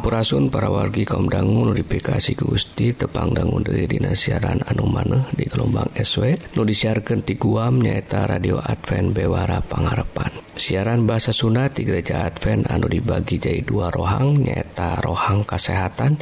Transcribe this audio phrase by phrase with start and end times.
[0.00, 5.92] Sampurasun para wargi kaum dangu notifikasi Gusti tepang dangu dari dinasiaran anu maneh di gelombang
[5.92, 12.24] SW nu disiarkan ti Guam nyaeta radio Advent Bewara Pangarepan siaran bahasa Sunda di gereja
[12.24, 16.16] Advent anu dibagi jadi dua rohang nyaeta rohang kesehatan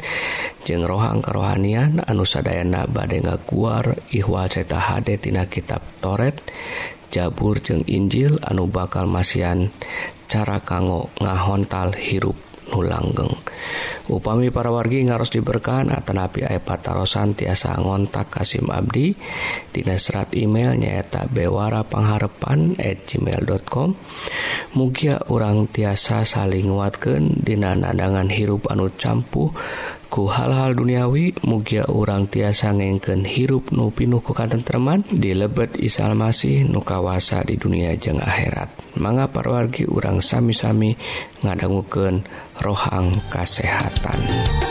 [0.67, 6.35] jeng rohang kerohanian anu sadayana badai ngaguar ihwal ceta HD tina kitab Toret
[7.15, 9.71] Jabur jeng Injil anu bakal masian
[10.27, 12.48] cara kanggo ngahontal hirup.
[12.69, 13.33] nulanggeng.
[14.09, 19.13] Upami para wargi ngaros diberkahan atanapi aya patarosan tiasa ngontak Kasim Abdi
[19.69, 23.93] Dina serat email nyaeta bewara pengharepan at gmail.com
[24.73, 29.53] mugia orang tiasa saling nguatkan Dina nadangan hirup anu campuh
[30.09, 34.33] ku hal-hal duniawi mugia urang tiasa ngengken hirup nupi nuku
[35.05, 40.97] di lebet Isal Masih nukawasa di dunia jeng akhirat manga parwargi urang sami-sami
[41.45, 42.25] ngadangguken
[42.59, 44.68] rohang kasehatan.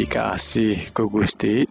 [0.00, 1.68] dikasih ke Gusti.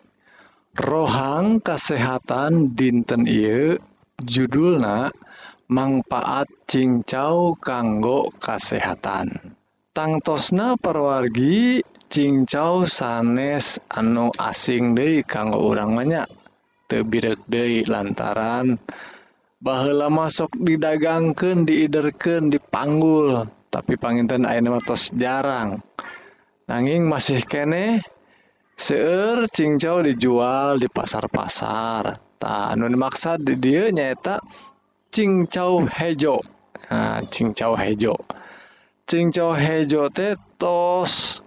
[0.78, 3.81] Rohang kesehatan dinten Ieu.
[4.22, 5.10] Judulna
[5.72, 9.58] manfaat cincau kanggo kasehatan.
[9.96, 16.28] Tangtosna perwargi cincau sanes anu asing Dei kanggo urang banyak
[16.86, 18.78] tebirek Dei lantaran
[19.58, 23.50] bahela masuk didagangkan diiderken dipanggul.
[23.70, 25.81] Tapi panginten air tos jarang.
[26.70, 28.02] Nanging masih kene
[28.80, 32.24] seueur cincau dijual di pasar-pasar.
[32.40, 32.96] Tanun
[33.44, 34.40] di dia nyaeta
[35.12, 36.40] cincau hejo.
[36.88, 38.16] Nah, cincau hejo.
[39.04, 41.44] Cincau hejo teh tos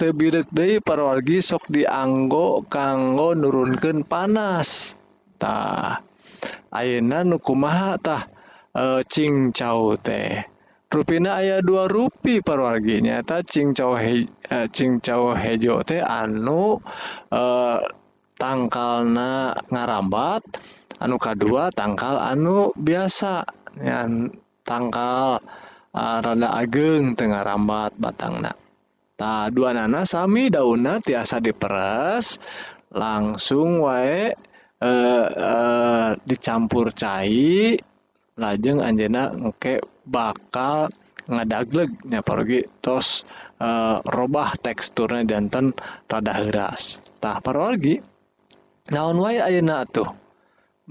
[0.00, 4.96] tebirek deui parwargi sok dianggo kanggo nurunkeun panas.
[5.36, 6.00] Tah
[6.72, 8.24] ayeuna nu kumaha tah
[8.72, 10.40] e, cincau teh.
[10.90, 16.82] Rupina aya dua rupi parwarginya ta cincau he, eh, cincau hejo teh anu
[17.30, 17.78] eh,
[18.34, 20.42] tangkalna ngarambat
[20.98, 23.46] anu kadua tangkal anu biasa.
[23.78, 24.34] Yang
[24.66, 25.38] tangkal
[25.94, 28.50] eh, rada ageng tengah rambat batangna.
[29.14, 32.42] Ta dua nana sami daunna tiasa diperes
[32.90, 34.34] langsung wae
[34.80, 34.92] e,
[35.28, 35.54] e,
[36.24, 37.78] dicampur cair
[38.40, 40.90] lajeng Anjena ngekek bakal
[41.30, 43.22] ngadaglegnya pergi tos
[43.62, 43.68] e,
[44.02, 45.70] robah teksturnya danten
[46.10, 46.98] rada heras.
[47.22, 48.02] Tah parorgi
[48.90, 50.10] naon wae ayeuna tuh?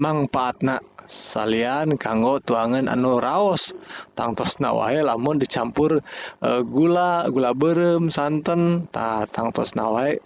[0.00, 3.76] Manfaatna salian kanggo tuangan anu raos.
[4.16, 6.00] Tangtosna wae lamun dicampur
[6.40, 10.16] e, gula gula berem santen tah tangtosna wae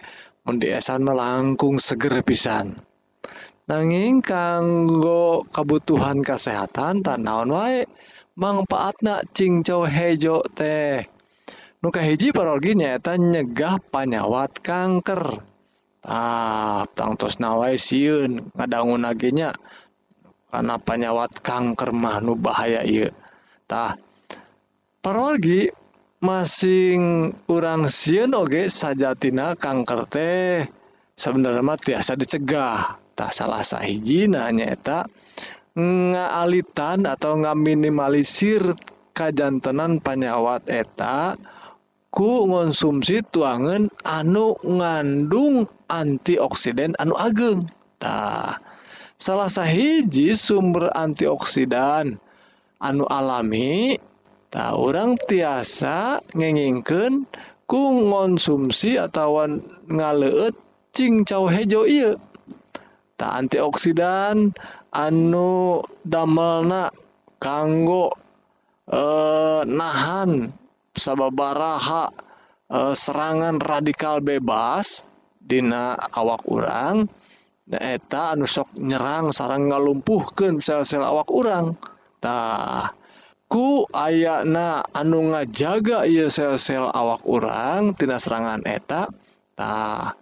[0.47, 2.79] mun diesan melangkung seger pisan.
[3.65, 7.83] Nanging kanggo kebutuhan kesehatan tanaon wae?
[8.35, 11.07] manfaatna cincau hejo teh
[11.79, 15.39] nuka hiji parorginyaeta nyegah panyawat kanker.
[16.05, 19.49] Ah tangtos nawai siun ngadangun nagenya
[20.53, 23.97] karena panyawat kanker mah nu bahaya iatah
[25.01, 25.73] parorgi
[26.21, 30.67] masing urang siun oge sajatina kanker teh.
[31.15, 32.99] Sebenarnya tiasa dicegah.
[33.15, 35.07] Tak salah sahiji nanyaeta
[35.75, 38.75] ngaalitan atau ngaminimalisir
[39.11, 41.35] kajantenan panyawat eta
[42.15, 47.67] ku konsumsi tuangan anu ngandung antioksidan anu ageng.
[47.99, 48.59] Tah
[49.19, 52.19] salah sahiji sumber antioksidan
[52.79, 53.99] anu alami
[54.47, 57.27] tak orang tiasa ngengingken
[57.67, 59.43] ku konsumsi atau
[59.91, 60.55] ngaleut
[60.95, 62.15] cincau hejo iya
[63.19, 64.55] tak antioksidan
[64.95, 66.87] anu damelna
[67.43, 68.15] kanggo
[68.87, 70.55] eh nahan
[70.95, 72.15] sababaraha
[72.71, 75.03] eh, serangan radikal bebas
[75.45, 77.05] Dina awak urang.
[77.69, 82.93] Eta anu sok nyerang sarang ngalumpuhkan sel-sel awak orangtah
[83.49, 89.09] ku ayana anu ngajaga ia sel-sel awak urang tina serangan eta
[89.57, 90.13] tah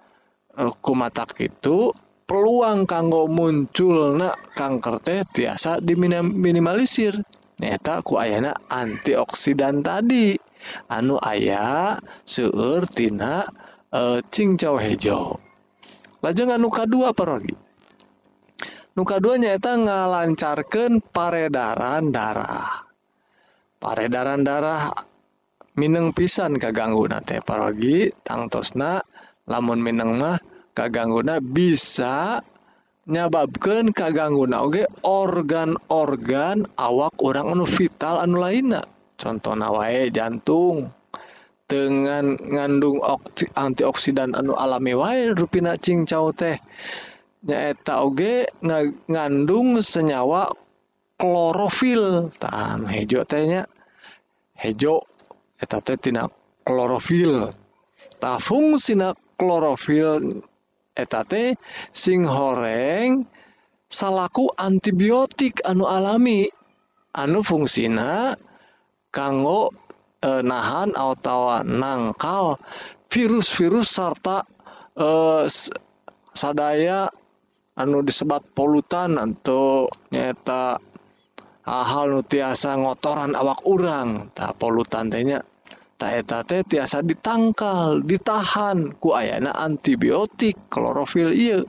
[0.55, 1.91] eh, mata itu
[2.33, 7.13] peluang kanggo munculna kanker teh tiasa diminimalisir
[7.61, 10.33] nyata ku ayana antioksidan tadi.
[10.89, 13.45] Anu ayah seueur tina
[13.93, 15.37] e, cincau hejo
[16.25, 17.53] lajeng anu kadua parogi?
[18.97, 22.89] Nuka dua nyata ngalancarkan peredaran darah.
[23.77, 24.89] Peredaran darah
[25.73, 29.01] Mineng pisan kaganggu nate parogi tangtosna
[29.49, 30.37] lamun Mineng mah
[30.73, 32.41] kagangguna bisa
[33.09, 38.83] nyababkan kagangguna oge organ-organ awak orang anu vital anu lainnya
[39.23, 40.91] contoh nawae jantung.
[41.63, 43.01] Dengan ngandung
[43.55, 46.59] antioksidan anu alami wae rupina cincau teh.
[47.47, 48.45] Nyaeta oge
[49.07, 50.51] ngandung senyawa
[51.17, 52.29] klorofil.
[52.35, 53.65] Tahan hejo tehnya
[54.59, 55.07] hejo
[55.57, 56.27] eta teh tina
[56.67, 57.49] klorofil.
[58.19, 60.43] Ta fungsina klorofil
[60.93, 61.57] etate
[61.89, 63.25] sing horeng
[63.89, 66.49] salahku antibiotik anu alami.
[67.13, 68.33] Anu fungsina
[69.13, 69.69] kanggo
[70.17, 72.57] e, nahan atau nangkal
[73.05, 74.41] virus-virus serta
[74.97, 75.07] e,
[76.33, 77.13] sadaya
[77.77, 80.81] anu disebat polutan atau nyata
[81.63, 84.33] hal-hal nu tiasa ngotoran awak urang.
[84.33, 85.45] Tak polutan tanya
[86.03, 91.63] taetate tiasa ditangkal ditahan ku ayana antibiotik klorofil iya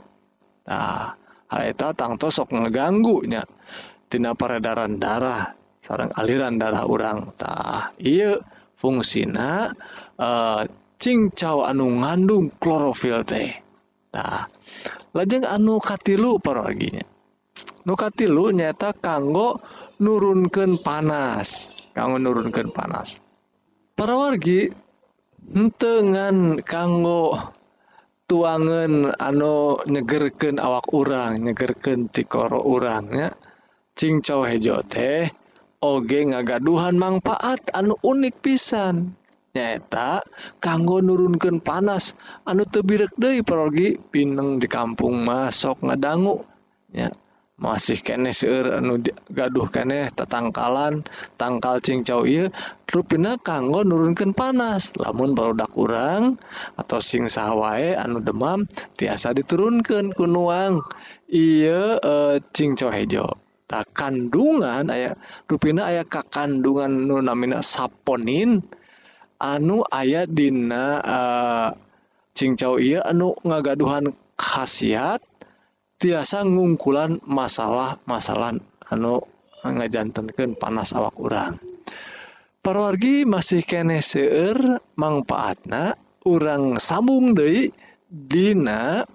[0.66, 1.14] nah
[1.54, 3.46] eta tangto sok ngeganggunya
[4.10, 8.42] tina peredaran darah sarang aliran darah orang tah iya
[8.74, 9.70] fungsina
[10.18, 10.66] uh,
[11.00, 13.48] cingcau anu ngandung klorofil teh.
[14.12, 14.46] Tah
[15.16, 17.02] lajeng anu katilu paroginya
[17.86, 19.62] nu katilu nyata kanggo
[20.02, 23.23] nurunkan panas kanggo nurunkan panas.
[23.94, 24.74] parawargi
[25.54, 27.38] entengan kanggo
[28.26, 33.30] tuangan anu nyegerken awak urang nyegerken tikoro urangnya
[33.94, 35.30] cincau hejo teh
[35.84, 39.14] oge ngagaduhan manfaat anu unik pisan.
[39.54, 40.18] Nyata
[40.58, 46.42] kanggo nurunkan panas anu tebirek deui parogi pineng di kampung masuk ngadangu
[46.90, 47.14] ya.
[47.64, 49.00] masih kene seueur anu
[49.32, 51.00] gaduh kene tatangkalan
[51.40, 52.52] tangkal cingcau ieu
[52.92, 54.92] rupina kanggo nurunkan panas.
[55.00, 56.36] Lamun barudak urang
[56.76, 58.68] atau sing sahwae anu demam
[59.00, 60.84] tiasa diturunkan kunuang
[61.32, 63.40] iya e, eh, cingcau hejo.
[63.64, 65.16] Tak kandungan aya
[65.48, 68.60] rupina aya kakandungan nu namina saponin.
[69.40, 71.80] Anu aya dina eh, e,
[72.36, 75.24] cingcau iya anu ngagaduhan khasiat
[76.04, 78.60] tiasa ngungkulan masalah-masalah
[78.92, 79.24] anu
[79.64, 81.56] ngajantenkeun panas awak urang.
[82.60, 85.96] Parwargi masih kene seueur manfaatna
[86.28, 87.72] urang sambung deui
[88.12, 89.08] dina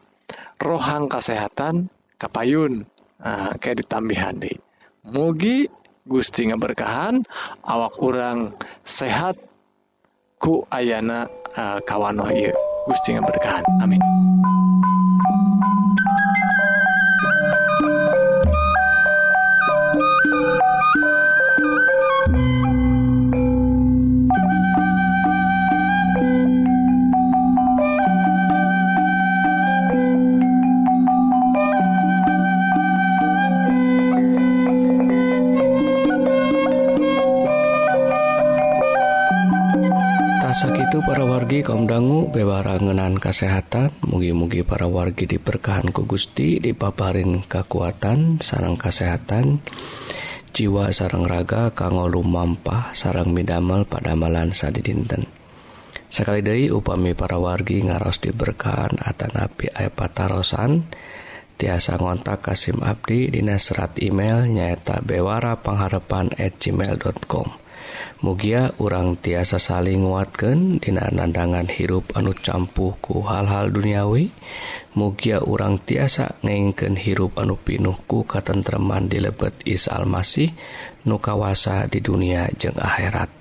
[0.58, 2.89] rohang kesehatan kapayun
[3.22, 4.58] nah, kayak ditambihan deui.
[5.05, 5.69] Mugi
[6.10, 7.22] Gusti ngeberkahan
[7.69, 9.38] awak urang sehat
[10.41, 12.17] ku ayana uh, kawan
[12.89, 14.01] Gusti ngeberkahan amin.
[41.00, 43.89] Para wargi kaum dangu bewarangenan kesehatan.
[44.03, 49.63] Mugi-mugi para wargi diberkahan ku Gusti dipaparin kekuatan sarang kesehatan.
[50.51, 55.39] Jiwa sarang raga kanggo lumampah sarang midamel pada malan sadi dinten
[56.10, 60.89] sekali deui upami para wargi ngaros diberkahan atanapi aya patarosan.
[61.60, 67.69] Tiasa ngontak Kasim Abdi dina serat email nyaeta bewara pangharepan at gmail.com
[68.20, 74.32] mugia urang tiasa saling nguatkan Dina nandangan hirup anu campuhku hal-hal duniawi.
[75.00, 80.52] Mugia urang tiasa ngengken hirup anu pinuhku katentreman di lebet Isa Almasih
[81.08, 83.32] nukawasa di dunia jeung akhirat.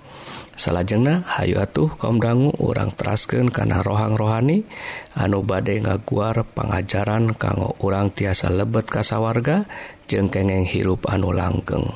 [0.58, 4.66] Salajengna Hayu atuh kaum dangu urang terasken karena rohang rohani
[5.14, 9.70] anu badai ngaguar pengajaran kanggo urang tiasa lebet kasawarga
[10.10, 11.86] jeng kengeng hirup anu langgeng.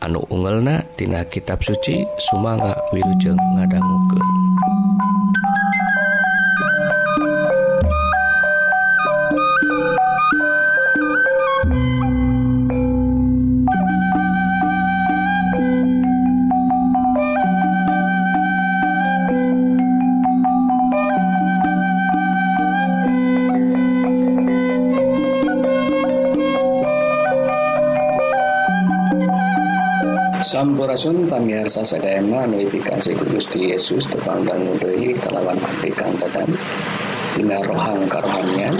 [0.00, 4.24] anu ungelna tina kitab suci Sumanga Wilujeng ngadangguken
[30.80, 36.48] ngadangukeun Sampurasun pamirsa sadayana notifikasi ku Gusti Yesus tepangdang deui kalawan abdi kang dadan
[37.36, 38.72] dina rohang karohanian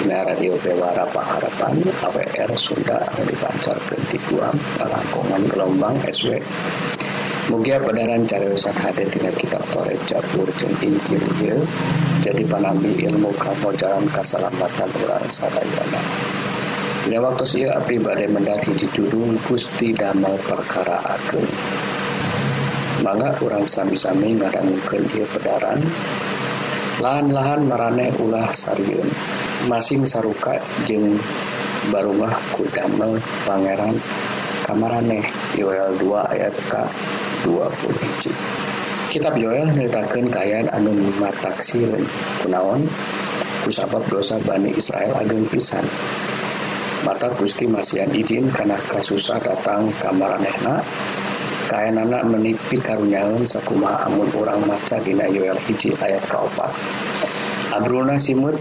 [0.00, 6.40] dina radio Bewara Pangharapan AWR Sunda anu dipancarkeun ti Guam langkungan gelombang SW
[7.52, 11.60] Mugia padaran cariyosan hade tina kitab Toret Jabur jeung Injil ieu
[12.24, 16.00] jadi panambi ilmu kamojalan kasalamatan urang sadayana
[17.08, 21.48] Lewaktos ieu abdi bade mendaki Cidudung Gusti damel perkara agung.
[23.00, 25.80] Mangga urang sami-sami ngadangukeun ieu pedaran.
[27.00, 29.08] Lahan-lahan marane ulah sariun.
[29.72, 31.16] Masing saruka jeung
[31.88, 33.16] barumah ku damel
[33.48, 33.96] pangeran
[34.68, 35.24] kamarane
[35.56, 36.84] Yoel 2 ayat ka
[37.48, 41.88] 20 kitab Yoel nyeritakan kayaan anu mataksir
[42.44, 42.84] kunaon
[43.64, 45.82] kusabab dosa Bani Israel ageng pisan
[47.06, 50.84] mata Gusti masihan izin karena kasusah datang kamar anehna
[51.70, 56.74] kain anak menipi karunyaun sakuma amun orang maca dina Yoel hiji ayat kaopat
[57.70, 58.58] Abruna simut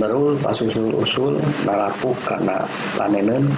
[0.00, 1.36] merul pasusul-usul
[1.66, 2.64] narapu karena
[2.96, 3.50] panenen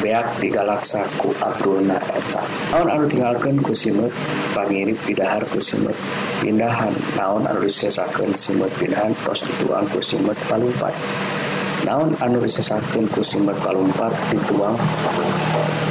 [0.00, 2.40] beak digalaksa ku Abdulna eta.
[2.72, 4.14] Naon anu tinggalkan ku simut
[4.56, 5.92] pangirip pidahar ku simut.
[6.40, 10.94] Pindahan naon anu disesakan simut pindahan tos dituang ku simut palumpat
[11.92, 14.80] naon anu disesaken ku simet palumpat dituang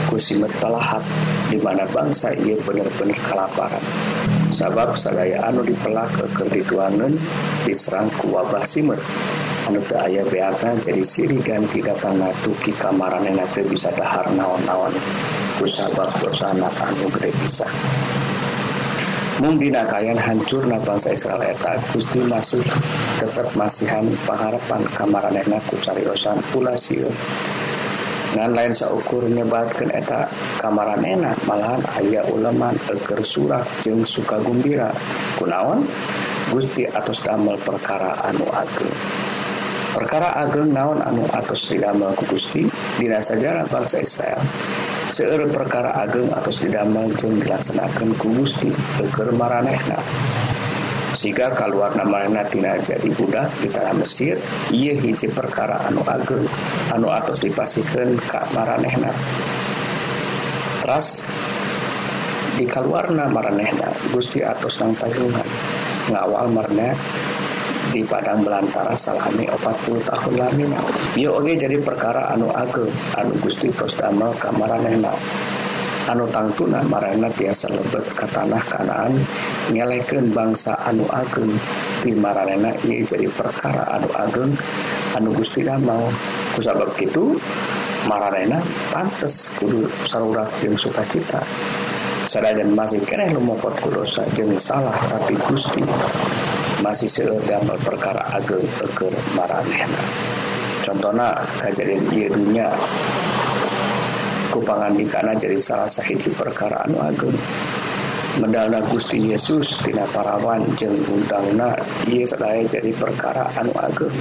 [0.09, 1.05] ku simet palahat
[1.53, 3.85] di mana bangsa ia bener-bener kelaparan
[4.49, 7.13] sabab sadaya anu dipelak keker dituangan
[7.69, 8.97] diserang ku wabah simet.
[9.69, 14.97] Anu teu aya beana jadi siri ganti datang natu ki kamarana teu bisa dahar naon-naon.
[15.61, 17.69] Ku sabab dosana anu gede pisah
[19.41, 22.61] mundina kayan hancurna bangsa Israel eta Gusti masih
[23.17, 27.09] tetap masihan pengharapan kamaranena ku cariosan pula sieu
[28.37, 30.29] ngan lain saukur nyebatkan eta
[30.61, 34.93] kamaran enak malahan ayah ulama teger surak jeng suka gembira.
[35.35, 35.83] Kunawan
[36.53, 38.95] Gusti atas damel perkara anu ageng.
[39.91, 42.63] perkara ageng naon anu atas didamel ku Gusti?
[42.97, 44.39] Dina sajarah bangsa Israel.
[45.11, 48.71] Seueur perkara ageng atas didamel jeung dilaksanakeun ku Gusti
[49.11, 49.99] keur maranehna.
[51.11, 54.39] Sehingga keluar namanya tina jadi budak di tanah Mesir
[54.71, 56.47] ia hiji perkara anu ageng
[56.95, 59.11] anu atas dipasikan ka maranehna.
[60.79, 61.19] Teras
[62.55, 65.47] di keluarna maranehna Gusti atas nang tayungan
[66.07, 66.95] ngawal marne
[67.89, 70.77] di Padang Belantara salami 40 tahun lamina
[71.17, 75.09] ieu oge jadi perkara anu ageng anu Gusti tos damel kamaranehna
[76.09, 79.21] anu tangtuna marana tiasa lebet ke tanah kanaan
[79.69, 81.53] ngeleken bangsa anu ageng.
[82.01, 84.51] Di marana ieu jadi perkara anu ageng
[85.13, 86.09] anu Gusti damel.
[86.57, 87.37] Kusabab itu
[88.09, 91.39] marana pantes kudu sarurat jeung sukacita.
[92.31, 95.83] Sarajan masih kereh lumopot kudosa jeng salah tapi Gusti.
[96.79, 99.99] Masih seudamel perkara ageng eger maranehna
[100.81, 102.69] contohnya kejadian iya dunia.
[104.51, 107.35] Kupangan dikana jadi salah sahiji perkara anu ageng
[108.39, 111.75] medalna Gusti Yesus tina parawan jeng gundangna
[112.07, 114.13] ia sedaya jadi perkara anu ageng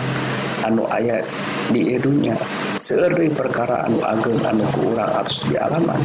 [0.66, 1.22] anu ayat
[1.70, 2.34] di dunia
[2.74, 6.00] seeri perkara anu ageng anu ke urang atas di alaman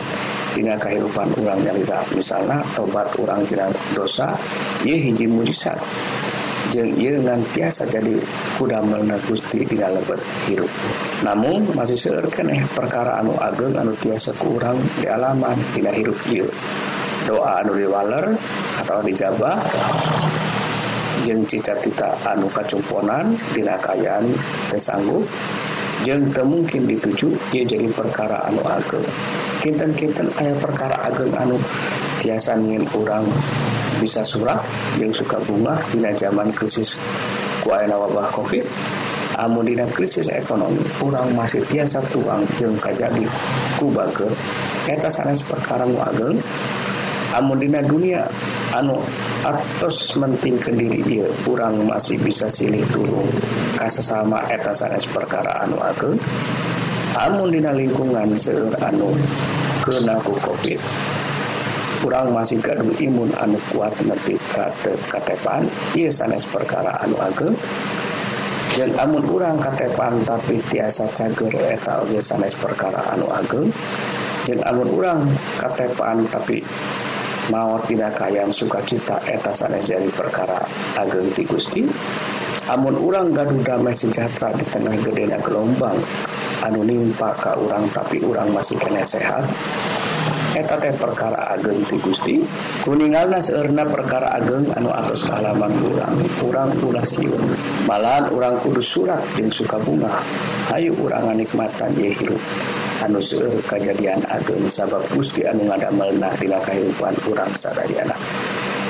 [0.54, 4.38] tina kehidupan urang nyalira misalnya tobat urang tina dosa
[4.86, 5.80] ia hiji mujizat.
[6.74, 8.18] Jeng ia ngantiasa jadi
[8.58, 10.18] kudamelna Gusti tina lebet
[10.50, 10.70] hirup
[11.22, 16.18] namun masih seer keneh perkara anu ageng anu tiasa ke urang di alaman tina hirup
[16.26, 16.50] ieu
[17.23, 18.36] doa anu diwaler
[18.84, 19.56] atau dijabah.
[21.25, 24.30] Jeng cita-cita anu kacumponan dinakayaan
[24.69, 25.25] tersanggup
[26.06, 29.01] jeng mungkin dituju dia jadi perkara anu ageng.
[29.63, 31.58] Kinten-kinten ayah perkara ageng anu
[32.21, 33.25] biasa ingin orang
[33.97, 34.60] bisa surat
[34.99, 36.93] yang suka bunga dina zaman krisis
[37.65, 38.65] kuayana wabah covid.
[39.41, 43.25] Amun dina krisis ekonomi orang masih tiasa tuang jeng kajadi
[43.82, 44.32] ku bager
[44.86, 46.38] eta sanes perkara nu ageng.
[47.36, 48.24] Amun dina dunia
[48.71, 48.95] anu
[49.43, 53.28] atos mentingkeun diri ieu urang masih bisa silih tulung
[53.76, 56.15] ka sesama eta sanes perkara anu ageng
[57.19, 59.12] amun dina lingkungan seueur anu
[59.84, 60.80] keuna ku covid.
[62.04, 64.38] Kurang masih gaduh imun anu kuat nepi
[65.10, 65.65] katepan
[65.98, 67.56] iya sanes perkara anu ageng
[68.76, 73.71] jeung amun urang katepan tapi tiasa cager eta oge sanes perkara anu ageng
[74.43, 75.24] jeung amun urang
[75.58, 76.60] katepan tapi
[77.49, 80.65] mawat tidak kayan sukacita eta sanes jadi perkara
[80.97, 81.86] ageng ti Gusti.
[82.65, 86.01] Amun urang gaduh damai sejahtera di tengah gedena gelombang
[86.65, 89.45] anu nimpa ka urang tapi urang masih kena sehat.
[90.55, 92.41] Eta teh perkara ageng ti Gusti.
[92.81, 97.43] Kuningalna seerna perkara ageng anu atas kealaman kurang kurang ulah siun.
[97.86, 100.23] Malahan orang kudu surat jeng suka bunga.
[100.73, 102.41] Hayu urang nikmatan ye hirup.
[103.06, 108.18] hanus eh, kejadian Agung sabab Gusti anu ngadamelnahtina kehidupan kurang sadari anak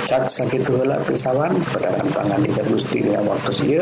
[0.06, 3.82] cak sakit helak pisawan pedagang pangan kita Gusti dina waktu iya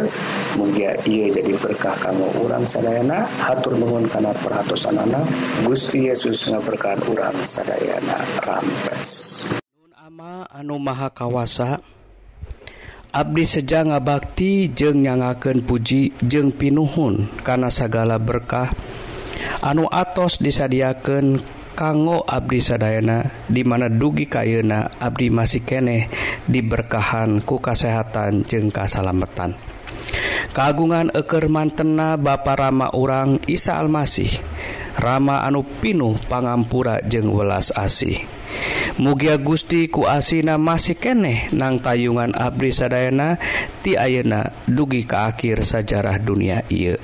[0.55, 5.19] mugia iya jadi berkah kamu urang sadayana hatur nuhun kana perhatosanana
[5.67, 8.23] Gusti Yesus ngaberkahan urang sadayana.
[8.39, 9.43] Rampes.
[9.99, 11.83] Ama anu maha kawasa
[13.13, 18.73] Abdi seja ngabakti jeung nyangaken puji jeung pinuhun kana sagala berkah
[19.63, 21.39] anu atos disadiaken
[21.73, 26.09] kanggo Abdi Sadayana dimana dugi kayuna Abdi masih keneh
[26.45, 29.57] diberkahan ku kasehatan jeung kasalametan
[30.53, 34.29] kagungan eker mantena ba Rama urang Isa Almasih
[34.93, 38.21] Rama anu pinuh pangampura jeung welas asih.
[39.01, 43.41] mugia Gusti ku asina masih keneh nang tayungan Abri Sadayana
[43.81, 46.97] ti Ayeuna dugi ke akhir sajarah dunia ia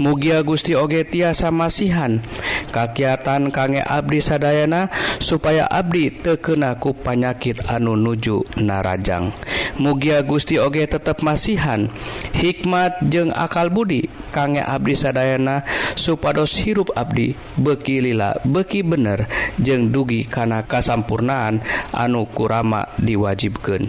[0.00, 2.24] mugia Gusti oge tiasa masihan
[2.70, 4.88] kakiatan kangge Abdi Sadayana
[5.18, 9.34] supaya Abdi tekenaku panyakit anu nuju narajang.
[9.76, 11.90] Mugia Gusti oge tetap masihan
[12.32, 15.66] hikmat jeung akal Budi kangge Abdi Sadayana
[15.98, 19.26] supados hirup Abdi bekilila beki bener
[19.58, 21.60] jeung dugi karena kasampur kasampurnaan
[21.92, 23.84] anu kurama diwajibkan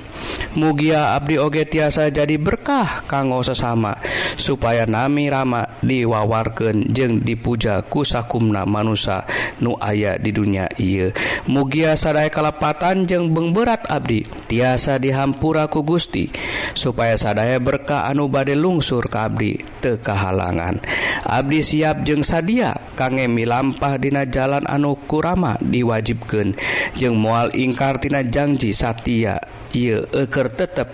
[0.59, 3.95] mugia Abdi oge tiasa jadi berkah kanggo sesama
[4.35, 9.23] supaya nami Rama diwawarken jeng dipuja kusakumna manusia
[9.63, 11.15] nu aya di dunia ia
[11.47, 16.27] mugia sadai kalepatan jeng bengberat Abdi tiasa dihampuraku Gusti
[16.75, 20.83] supaya sadaya berkah anu bade lungsur ke Abdi tekahalangan
[21.23, 26.57] Abdi siap jeng sadia kangge milampah dina jalan anu kurama diwajibkan
[26.97, 29.37] jeng moal ingkartina janji Satya.
[29.77, 30.89] Ia eker tetap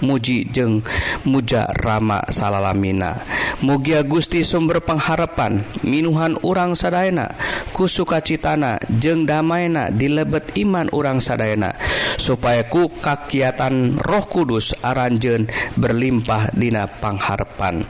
[0.00, 0.80] muji jeung
[1.26, 3.22] muja Rama salalamina.
[3.62, 7.34] Mugia Gusti sumber pengharapan minuhan urang Sadayana
[7.70, 11.74] ku sukacitana jeung damaina dilebet iman urang Sadayana
[12.18, 15.46] supaya ku kakiatan roh kudus aranjen
[15.78, 17.86] berlimpah dina pangharpan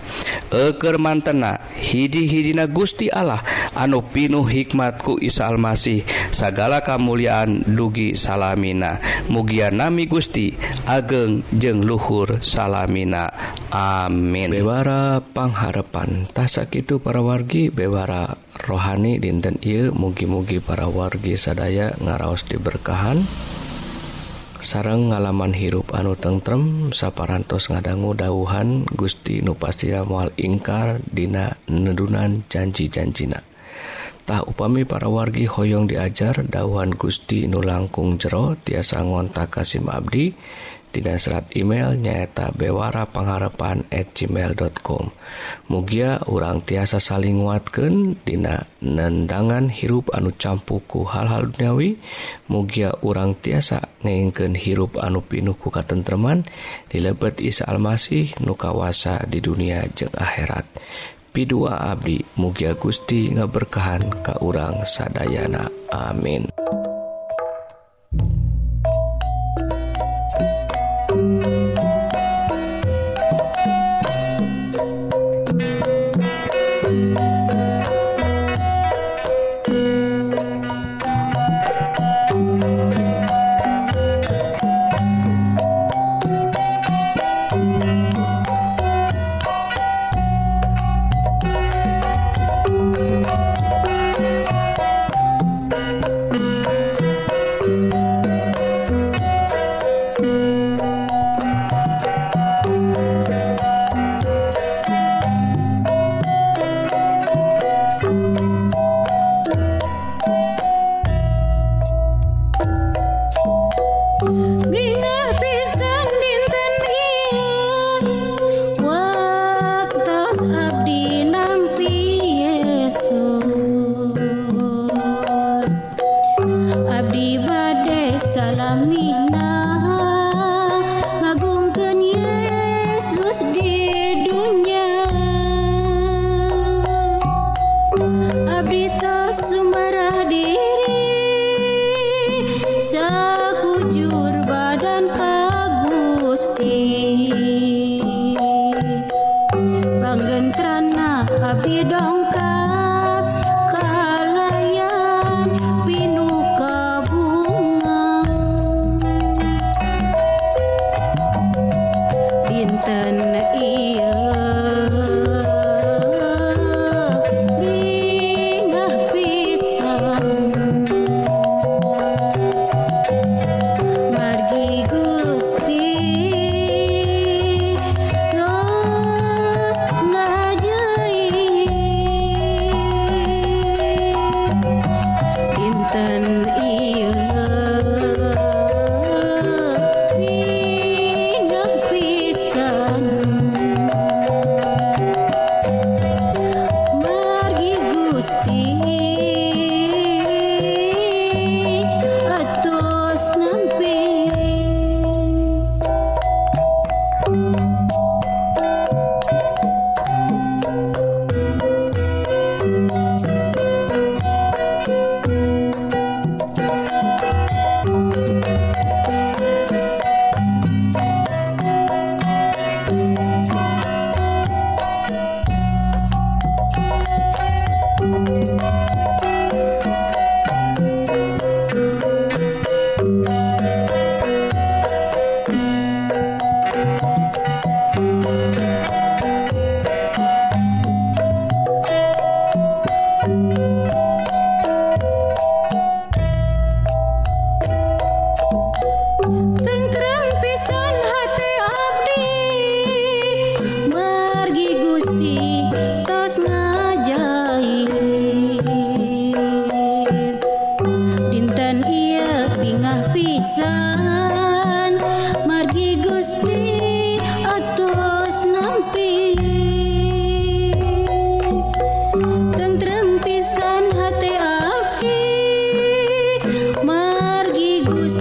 [0.52, 3.40] eker mantena hiji-hijina Gusti Allah
[3.72, 9.00] anu pinuh hikmatku Isa Almasih segala kemuliaan dugi salamina.
[9.28, 10.54] Mugia nami Gusti
[10.86, 13.28] ageng jeng luhur salamina.
[13.74, 14.54] Amin.
[14.54, 22.46] Bewara pangharepan tasak itu para wargi bewara rohani dinten il mugi-mugi para wargi sadaya ngaraos
[22.46, 23.26] diberkahan.
[24.62, 33.42] Sarang ngalaman hirup anu tentrem saparantos ngadanggu dauhan Gusti nupastia mual ingkar dina nedunan janji-janjina.
[34.22, 40.30] Tak upami para wargi hoyong diajar dauhan Gusti nu langkung jero tiasa ngontak Kasim Abdi.
[40.30, 45.08] dan Dina serat email nyaeta bewara pengharapan at gmail.com
[45.72, 51.96] Mugia urang tiasa saling nguatkan Dina nendangan hirup anu campuku hal-hal duniawi
[52.52, 56.44] Mugia urang tiasa ngeinken hirup anu pinuku katentreman
[56.92, 60.68] dilebet Isa Almasih nukawasa di dunia jeng akhirat.
[61.32, 65.64] Pidua Abdi Mugia Gusti ngaberkahan ka urang sadayana.
[65.88, 66.44] Amin.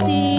[0.02, 0.31] The.